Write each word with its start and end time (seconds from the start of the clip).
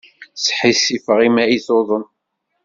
Sḥissifeɣ 0.45 1.19
imi 1.27 1.39
ay 1.43 1.57
tuḍen. 1.65 2.03